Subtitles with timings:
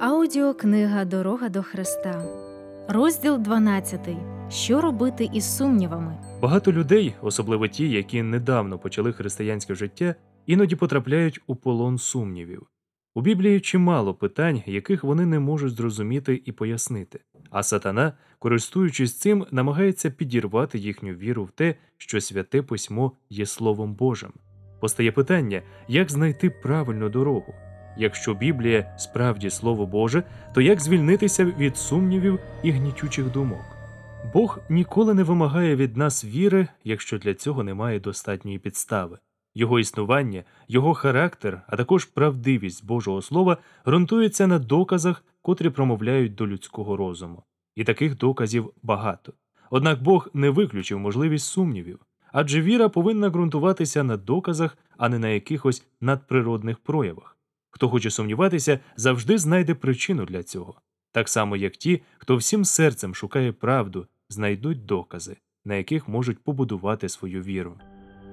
[0.00, 2.24] Аудіокнига Дорога до Христа,
[2.88, 4.00] розділ 12.
[4.50, 6.18] Що робити із сумнівами?
[6.42, 10.14] Багато людей, особливо ті, які недавно почали християнське життя,
[10.46, 12.66] іноді потрапляють у полон сумнівів.
[13.14, 17.20] У Біблії чимало питань, яких вони не можуть зрозуміти і пояснити,
[17.50, 23.94] а сатана, користуючись цим, намагається підірвати їхню віру в те, що святе письмо є Словом
[23.94, 24.32] Божим.
[24.80, 27.54] Постає питання, як знайти правильну дорогу.
[28.00, 30.22] Якщо Біблія справді Слово Боже,
[30.54, 33.60] то як звільнитися від сумнівів і гнітючих думок?
[34.34, 39.18] Бог ніколи не вимагає від нас віри, якщо для цього немає достатньої підстави.
[39.54, 43.56] Його існування, його характер, а також правдивість Божого Слова
[43.86, 47.42] ґрунтуються на доказах, котрі промовляють до людського розуму.
[47.76, 49.32] І таких доказів багато.
[49.70, 52.00] Однак Бог не виключив можливість сумнівів,
[52.32, 57.37] адже віра повинна ґрунтуватися на доказах, а не на якихось надприродних проявах.
[57.78, 60.74] Хто хоче сумніватися, завжди знайде причину для цього,
[61.12, 67.08] так само як ті, хто всім серцем шукає правду, знайдуть докази, на яких можуть побудувати
[67.08, 67.74] свою віру.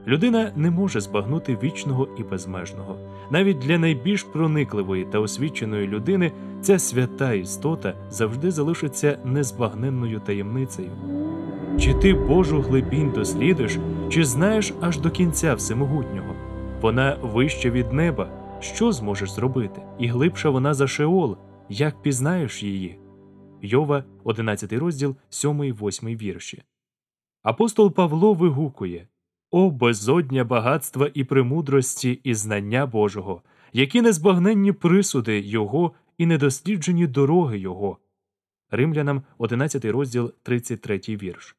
[0.07, 2.97] Людина не може збагнути вічного і безмежного.
[3.31, 10.91] Навіть для найбільш проникливої та освіченої людини ця свята істота завжди залишиться незбагненною таємницею.
[11.79, 13.77] Чи ти Божу глибінь дослідиш,
[14.09, 16.35] чи знаєш аж до кінця всемогутнього?
[16.81, 18.44] Вона вища від неба.
[18.59, 19.81] Що зможеш зробити?
[19.99, 21.37] І глибша вона за Шеол.
[21.69, 22.99] Як пізнаєш її?
[23.61, 26.63] Йова, 11 розділ, 7-8 вірші.
[27.43, 29.07] Апостол Павло вигукує
[29.51, 33.41] О безодня багатства і премудрості і знання Божого,
[33.73, 37.97] які незбагненні присуди Його і недосліджені дороги Його.
[38.71, 41.55] Римлянам 11 розділ 33 вірш.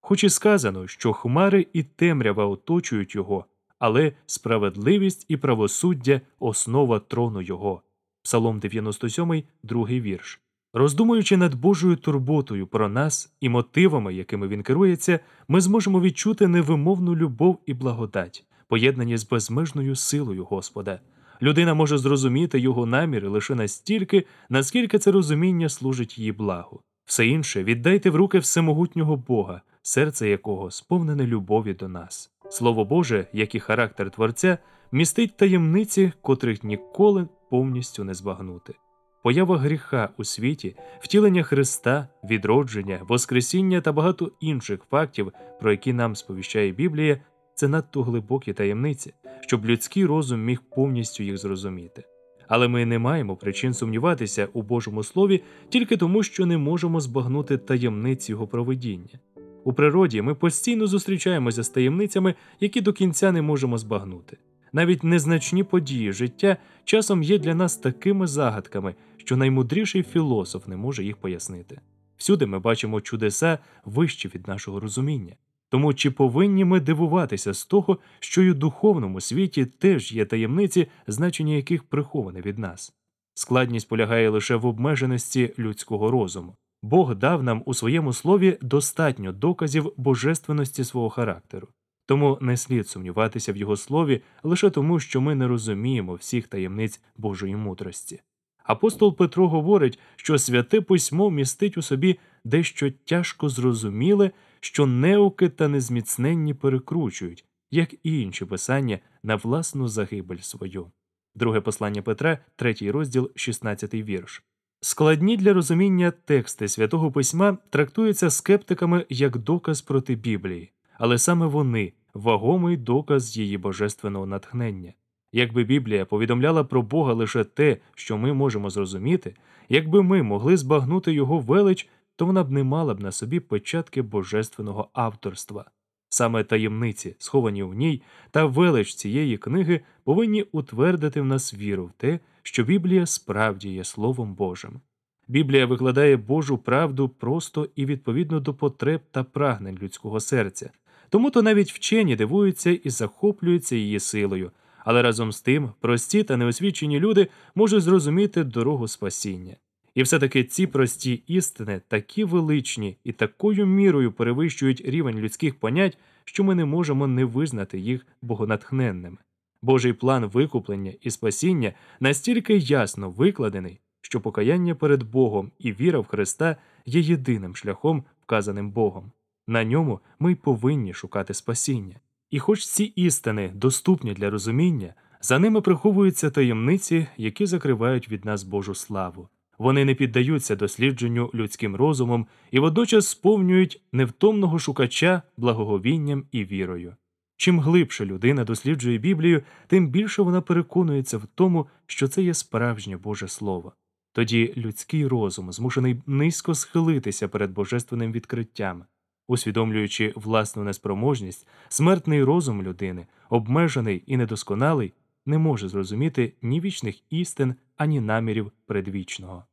[0.00, 3.46] Хоч і сказано, що хмари і темрява оточують його,
[3.84, 7.82] але справедливість і правосуддя основа трону його.
[8.22, 10.40] Псалом 97, другий вірш.
[10.72, 17.16] Роздумуючи над Божою турботою про нас і мотивами, якими він керується, ми зможемо відчути невимовну
[17.16, 21.00] любов і благодать, поєднані з безмежною силою Господа.
[21.42, 26.80] Людина може зрозуміти його наміри лише настільки, наскільки це розуміння служить її благу.
[27.04, 32.33] Все інше віддайте в руки всемогутнього Бога, серце якого сповнене любові до нас.
[32.54, 34.58] Слово Боже, як і характер Творця,
[34.92, 38.74] містить таємниці, котрих ніколи повністю не збагнути.
[39.22, 46.16] Поява гріха у світі, втілення Христа, відродження, Воскресіння та багато інших фактів, про які нам
[46.16, 47.20] сповіщає Біблія,
[47.54, 52.04] це надто глибокі таємниці, щоб людський розум міг повністю їх зрозуміти.
[52.48, 57.58] Але ми не маємо причин сумніватися у Божому Слові тільки тому, що не можемо збагнути
[57.58, 59.18] таємниць його проведіння.
[59.64, 64.38] У природі ми постійно зустрічаємося з таємницями, які до кінця не можемо збагнути.
[64.72, 71.04] Навіть незначні події життя часом є для нас такими загадками, що наймудріший філософ не може
[71.04, 71.80] їх пояснити.
[72.16, 75.34] Всюди ми бачимо чудеса вищі від нашого розуміння.
[75.68, 80.86] Тому чи повинні ми дивуватися з того, що й у духовному світі теж є таємниці,
[81.06, 82.94] значення яких приховане від нас?
[83.34, 86.56] Складність полягає лише в обмеженості людського розуму.
[86.84, 91.68] Бог дав нам у своєму слові достатньо доказів божественності свого характеру,
[92.06, 97.00] тому не слід сумніватися в його слові лише тому, що ми не розуміємо всіх таємниць
[97.16, 98.20] Божої мудрості.
[98.64, 104.30] Апостол Петро говорить, що святе письмо містить у собі дещо тяжко зрозуміле,
[104.60, 110.90] що неуки та незміцненні перекручують, як і інші писання на власну загибель свою.
[111.34, 114.42] Друге послання Петра, третій розділ, 16 вірш.
[114.84, 121.92] Складні для розуміння тексти святого письма трактуються скептиками як доказ проти Біблії, але саме вони
[122.14, 124.92] вагомий доказ її божественного натхнення.
[125.32, 129.36] Якби Біблія повідомляла про Бога лише те, що ми можемо зрозуміти,
[129.68, 134.02] якби ми могли збагнути його велич, то вона б не мала б на собі печатки
[134.02, 135.64] божественного авторства.
[136.14, 141.92] Саме таємниці, сховані в ній, та велич цієї книги повинні утвердити в нас віру в
[141.96, 144.80] те, що Біблія справді є Словом Божим.
[145.28, 150.70] Біблія викладає Божу правду просто і відповідно до потреб та прагнень людського серця,
[151.08, 154.50] тому то навіть вчені дивуються і захоплюються її силою,
[154.84, 159.56] але разом з тим прості та неосвічені люди можуть зрозуміти дорогу спасіння.
[159.94, 165.98] І все таки ці прості істини такі величні і такою мірою перевищують рівень людських понять,
[166.24, 169.16] що ми не можемо не визнати їх богонатхненними.
[169.62, 176.06] Божий план викуплення і спасіння настільки ясно викладений, що покаяння перед Богом і віра в
[176.06, 176.56] Христа
[176.86, 179.12] є єдиним шляхом, вказаним Богом.
[179.46, 181.96] На ньому ми й повинні шукати спасіння.
[182.30, 188.42] І хоч ці істини доступні для розуміння, за ними приховуються таємниці, які закривають від нас
[188.42, 189.28] Божу славу.
[189.58, 196.96] Вони не піддаються дослідженню людським розумом і водночас сповнюють невтомного шукача благоговінням і вірою.
[197.36, 202.96] Чим глибше людина досліджує Біблію, тим більше вона переконується в тому, що це є справжнє
[202.96, 203.72] Боже Слово.
[204.12, 208.84] Тоді людський розум змушений низько схилитися перед божественним відкриттям,
[209.28, 214.92] усвідомлюючи власну неспроможність, смертний розум людини, обмежений і недосконалий,
[215.26, 219.44] не може зрозуміти ні вічних істин, ані намірів предвічного.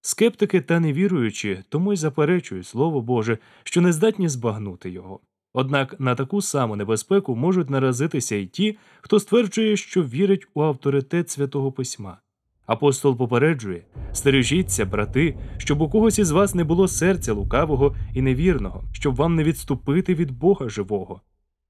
[0.00, 5.20] Скептики та невіруючі тому й заперечують Слово Боже, що не здатні збагнути його.
[5.52, 11.30] Однак на таку саму небезпеку можуть наразитися й ті, хто стверджує, що вірить у авторитет
[11.30, 12.18] святого письма.
[12.66, 18.84] Апостол попереджує стережіться, брати, щоб у когось із вас не було серця лукавого і невірного,
[18.92, 21.20] щоб вам не відступити від Бога живого.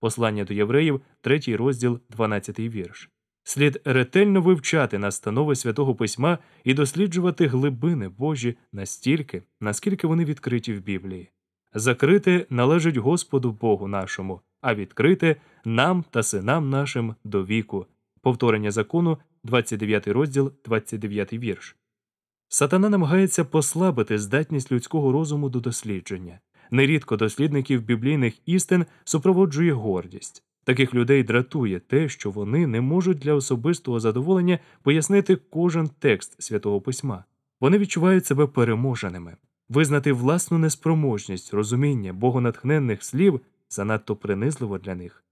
[0.01, 3.11] Послання до євреїв, 3 розділ, 12 вірш.
[3.45, 10.81] Слід ретельно вивчати настанови святого письма і досліджувати глибини Божі настільки, наскільки вони відкриті в
[10.81, 11.31] Біблії.
[11.75, 17.87] Закрите належить Господу Богу нашому, а відкрите нам та синам нашим до віку.
[18.21, 21.77] Повторення закону, 29 розділ, 29 вірш.
[22.49, 26.41] Сатана намагається послабити здатність людського розуму до дослідження.
[26.71, 30.43] Нерідко дослідників біблійних істин супроводжує гордість.
[30.65, 36.81] Таких людей дратує те, що вони не можуть для особистого задоволення пояснити кожен текст святого
[36.81, 37.25] письма.
[37.61, 39.37] Вони відчувають себе переможеними.
[39.69, 45.25] Визнати власну неспроможність розуміння богонатхненних слів занадто принизливо для них.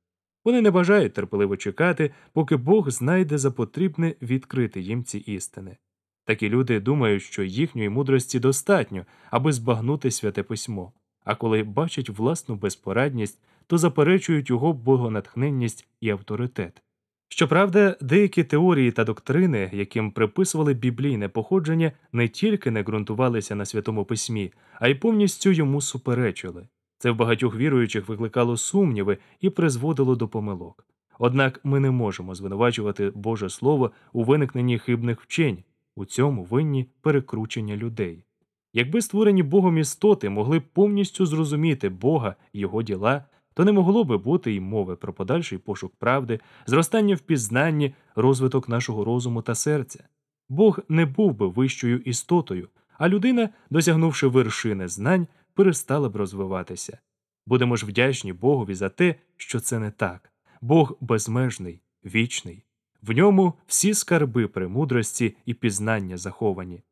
[0.44, 5.76] Вони не бажають терпеливо чекати, поки Бог знайде за потрібне відкрити їм ці істини.
[6.25, 10.93] Такі люди думають, що їхньої мудрості достатньо, аби збагнути святе письмо,
[11.25, 13.38] а коли бачать власну безпорадність,
[13.72, 16.82] то заперечують його богонатхненність і авторитет.
[17.28, 24.04] Щоправда, деякі теорії та доктрини, яким приписували біблійне походження, не тільки не ґрунтувалися на святому
[24.04, 26.69] письмі, а й повністю йому суперечили.
[26.98, 30.86] Це в багатьох віруючих викликало сумніви і призводило до помилок.
[31.18, 35.64] Однак ми не можемо звинувачувати Боже Слово у виникненні хибних вчень,
[35.96, 38.25] у цьому винні перекручення людей.
[38.72, 44.52] Якби створені Богом істоти могли повністю зрозуміти Бога його діла, то не могло би бути
[44.52, 50.04] й мови про подальший пошук правди, зростання в пізнанні, розвиток нашого розуму та серця.
[50.49, 52.69] Бог не був би вищою істотою,
[52.99, 56.99] а людина, досягнувши вершини знань, перестала б розвиватися.
[57.46, 60.32] Будемо ж вдячні Богові за те, що це не так.
[60.60, 62.64] Бог безмежний, вічний.
[63.02, 66.82] В ньому всі скарби премудрості і пізнання заховані.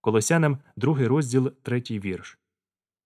[0.00, 2.38] Колосянам, другий розділ, третій вірш.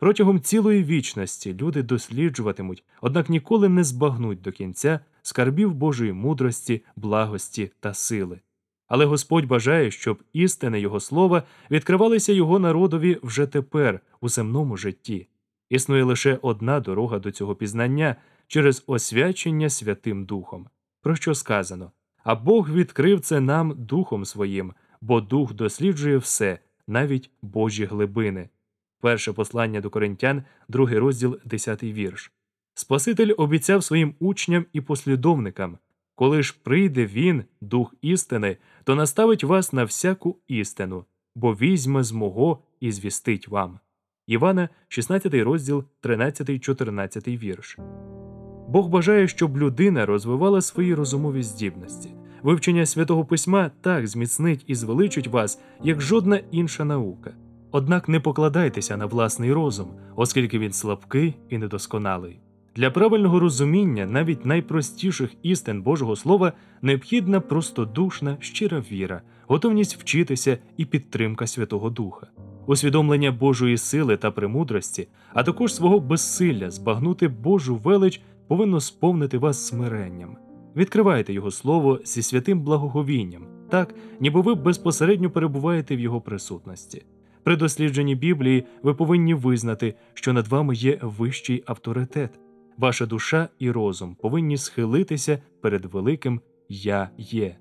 [0.04, 7.70] Протягом цілої вічності люди досліджуватимуть, однак ніколи не збагнуть до кінця скарбів Божої мудрості, благості
[7.80, 8.40] та сили.
[8.86, 15.28] Але Господь бажає, щоб істини Його слова відкривалися Його народові вже тепер, у земному житті.
[15.70, 18.16] Існує лише одна дорога до цього пізнання
[18.46, 20.68] через освячення Святим Духом,
[21.02, 21.92] про що сказано
[22.24, 28.48] А Бог відкрив це нам Духом Своїм, бо Дух досліджує все, навіть Божі глибини.
[29.04, 32.32] Перше послання до коринтян, другий розділ, 10 вірш.
[32.74, 35.78] Спаситель обіцяв своїм учням і послідовникам
[36.14, 42.12] коли ж прийде він, дух істини, то наставить вас на всяку істину, бо візьме з
[42.12, 43.78] мого і звістить вам.
[44.26, 47.78] Івана, 16 розділ, 13, 14 вірш.
[48.68, 52.11] Бог бажає, щоб людина розвивала свої розумові здібності.
[52.42, 57.34] Вивчення святого письма так зміцнить і звеличить вас, як жодна інша наука.
[57.76, 62.40] Однак не покладайтеся на власний розум, оскільки він слабкий і недосконалий.
[62.76, 66.52] Для правильного розуміння навіть найпростіших істин Божого Слова
[66.83, 72.26] необхідна простодушна, щира віра, готовність вчитися і підтримка Святого Духа,
[72.66, 79.66] усвідомлення Божої сили та премудрості, а також свого безсилля збагнути Божу велич повинно сповнити вас
[79.66, 80.37] смиренням.
[80.76, 87.04] Відкривайте Його Слово зі святим благоговінням, так, ніби ви безпосередньо перебуваєте в Його присутності.
[87.44, 92.38] При дослідженні Біблії ви повинні визнати, що над вами є вищий авторитет.
[92.78, 97.56] Ваша душа і розум повинні схилитися перед великим Я є.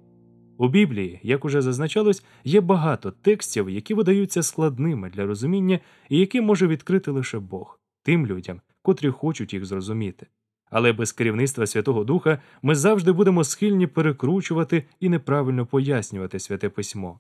[0.58, 6.42] У Біблії, як уже зазначалось, є багато текстів, які видаються складними для розуміння і які
[6.42, 10.28] може відкрити лише Бог тим людям, котрі хочуть їх зрозуміти.
[10.70, 17.20] Але без керівництва Святого Духа ми завжди будемо схильні перекручувати і неправильно пояснювати святе письмо.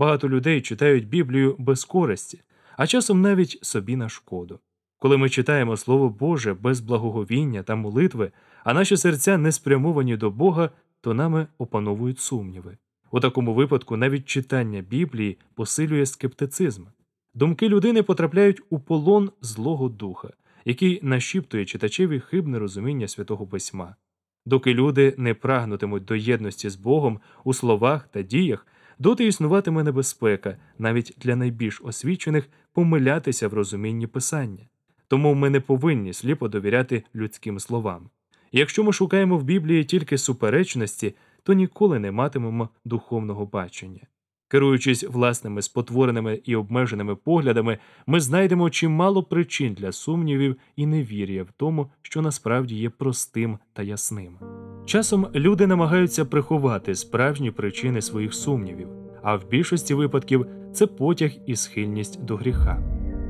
[0.00, 2.42] Багато людей читають Біблію без користі,
[2.76, 4.58] а часом навіть собі на шкоду.
[4.98, 8.32] Коли ми читаємо Слово Боже без благоговіння та молитви,
[8.64, 12.76] а наші серця не спрямовані до Бога, то нами опановують сумніви.
[13.10, 16.84] У такому випадку навіть читання Біблії посилює скептицизм.
[17.34, 20.28] Думки людини потрапляють у полон Злого Духа,
[20.64, 23.94] який нашіптує читачеві хибне розуміння святого письма.
[24.46, 28.66] Доки люди не прагнутимуть до єдності з Богом у словах та діях,
[29.00, 34.68] доти існуватиме небезпека навіть для найбільш освічених помилятися в розумінні писання.
[35.08, 38.10] Тому ми не повинні сліпо довіряти людським словам.
[38.52, 44.00] Якщо ми шукаємо в Біблії тільки суперечності, то ніколи не матимемо духовного бачення.
[44.48, 51.52] Керуючись власними спотвореними і обмеженими поглядами, ми знайдемо чимало причин для сумнівів і невір'я в
[51.56, 54.38] тому, що насправді є простим та ясним.
[54.84, 58.88] Часом люди намагаються приховати справжні причини своїх сумнівів,
[59.22, 62.82] а в більшості випадків це потяг і схильність до гріха.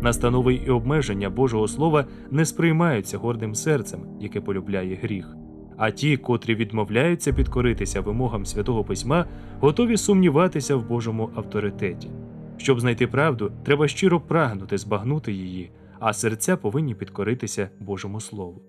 [0.02, 5.36] Настанови і обмеження Божого Слова не сприймаються гордим серцем, яке полюбляє гріх.
[5.76, 9.26] А ті, котрі відмовляються підкоритися вимогам святого письма,
[9.60, 12.10] готові сумніватися в Божому авторитеті.
[12.56, 18.62] Щоб знайти правду, треба щиро прагнути збагнути її, а серця повинні підкоритися Божому Слову.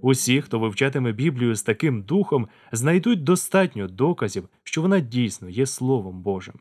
[0.00, 6.22] Усі, хто вивчатиме Біблію з таким духом, знайдуть достатньо доказів, що вона дійсно є Словом
[6.22, 6.54] Божим.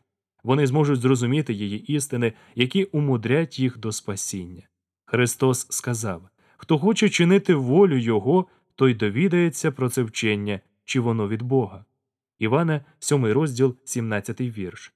[0.44, 4.64] Вони зможуть зрозуміти її істини, які умудрять їх до спасіння.
[5.06, 11.42] Христос сказав хто хоче чинити волю Його, той довідається про це вчення, чи воно від
[11.42, 11.86] Бога.
[12.40, 14.94] Івана, 7 розділ, 17 вірш.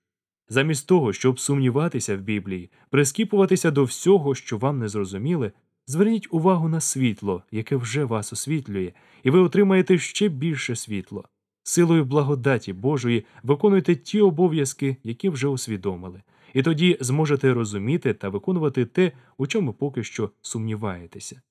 [0.50, 5.52] Замість того, щоб сумніватися в Біблії, прискіпуватися до всього, що вам не зрозуміли,
[5.88, 8.92] зверніть увагу на світло, яке вже вас освітлює,
[9.24, 11.26] і ви отримаєте ще більше світло.
[11.64, 16.22] Силою благодаті Божої виконуйте ті обов'язки, які вже усвідомили,
[16.54, 21.42] і тоді зможете розуміти та виконувати те, у чому поки що сумніваєтеся.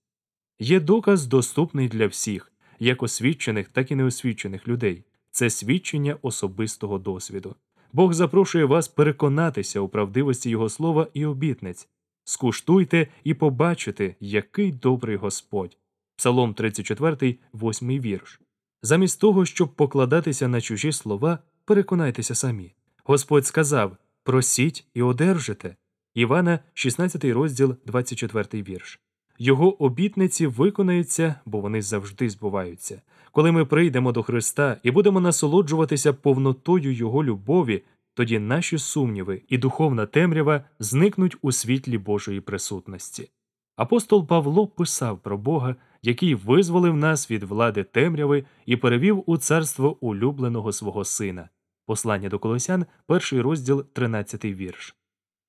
[0.58, 7.56] Є доказ, доступний для всіх, як освічених, так і неосвічених людей це свідчення особистого досвіду.
[7.92, 11.88] Бог запрошує вас переконатися у правдивості Його слова і обітниць.
[12.30, 15.76] Скуштуйте і побачите, який добрий Господь.
[16.16, 18.40] Псалом 34, 8 вірш.
[18.82, 22.74] Замість того, щоб покладатися на чужі слова, переконайтеся самі.
[23.04, 25.76] Господь сказав Просіть і одержите.
[26.14, 29.00] Івана, 16 розділ, 24 вірш.
[29.38, 33.02] Його обітниці виконаються, бо вони завжди збуваються.
[33.32, 37.82] Коли ми прийдемо до Христа і будемо насолоджуватися повнотою Його любові,
[38.14, 43.30] тоді наші сумніви і духовна темрява зникнуть у світлі Божої присутності.
[43.76, 50.06] Апостол Павло писав про Бога, який визволив нас від влади темряви і перевів у царство
[50.06, 51.48] улюбленого свого сина.
[51.86, 54.96] Послання до Колосян, перший розділ, 13 вірш.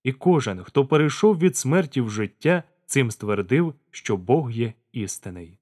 [0.03, 5.57] І кожен, хто перейшов від смерті в життя, цим ствердив, що Бог є істинний.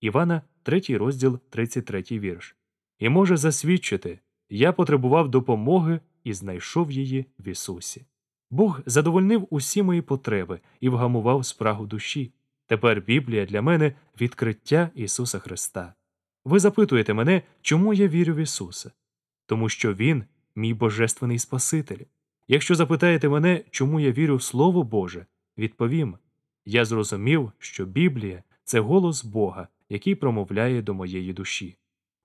[0.00, 2.56] Івана, 3 розділ, 33 вірш.
[2.98, 4.18] І може засвідчити
[4.50, 8.06] я потребував допомоги і знайшов її в Ісусі.
[8.50, 12.32] Бог задовольнив усі мої потреби і вгамував спрагу душі.
[12.66, 15.94] Тепер Біблія для мене відкриття Ісуса Христа.
[16.44, 18.92] Ви запитуєте мене, чому я вірю в Ісуса?
[19.46, 20.24] Тому що Він
[20.56, 22.04] мій божественний Спаситель.
[22.48, 25.26] Якщо запитаєте мене, чому я вірю в Слово Боже,
[25.58, 26.16] відповім
[26.64, 31.76] я зрозумів, що Біблія це голос Бога, який промовляє до моєї душі.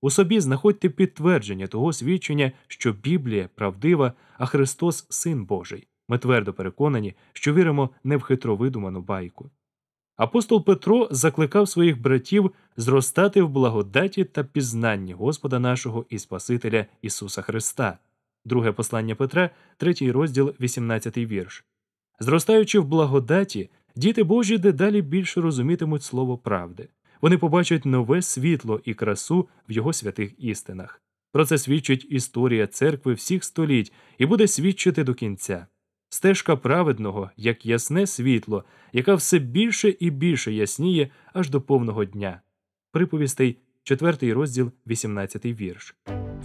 [0.01, 5.87] У собі знаходьте підтвердження того свідчення, що Біблія правдива, а Христос Син Божий.
[6.07, 9.49] Ми твердо переконані, що віримо не в хитровидуману байку.
[10.17, 17.41] Апостол Петро закликав своїх братів зростати в благодаті та пізнанні Господа нашого і Спасителя Ісуса
[17.41, 17.97] Христа.
[18.45, 21.65] Друге послання Петра, 3 розділ, 18 вірш.
[22.19, 26.89] Зростаючи в благодаті, діти Божі дедалі більше розумітимуть слово правди.
[27.21, 31.01] Вони побачать нове світло і красу в його святих істинах.
[31.31, 35.67] Про це свідчить історія церкви всіх століть і буде свідчити до кінця.
[36.09, 42.41] Стежка праведного, як ясне світло, яка все більше і більше ясніє аж до повного дня.
[42.91, 45.95] Приповістей, 4 розділ, 18 вірш.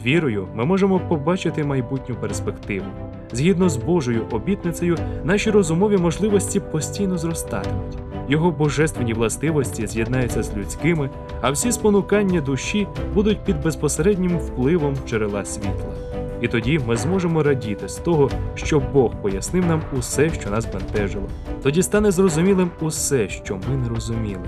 [0.05, 2.87] Вірою ми можемо побачити майбутню перспективу.
[3.33, 8.10] Згідно з Божою обітницею, наші розумові можливості постійно зростатимуть.
[8.31, 11.11] Його божественні властивості з'єднаються з людськими,
[11.41, 15.95] а всі спонукання душі будуть під безпосереднім впливом джерела світла.
[16.41, 21.29] І тоді ми зможемо радіти з того, що Бог пояснив нам усе, що нас бентежило.
[21.63, 24.47] Тоді стане зрозумілим усе, що ми не розуміли.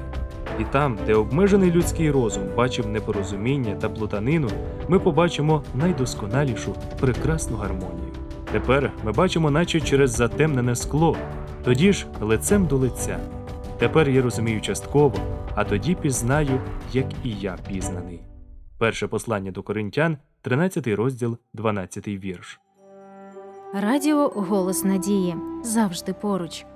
[0.60, 4.48] І там, де обмежений людський розум бачив непорозуміння та плутанину,
[4.88, 8.12] ми побачимо найдосконалішу прекрасну гармонію.
[8.52, 11.16] Тепер ми бачимо, наче через затемнене скло,
[11.64, 13.18] тоді ж лицем до лиця.
[13.82, 15.18] Тепер я розумію частково,
[15.54, 16.60] а тоді пізнаю,
[16.92, 18.20] як і я пізнаний.
[18.78, 22.60] Перше послання до коринтян, 13 розділ, 12 вірш.
[23.74, 26.66] Радіо Голос Надії завжди поруч.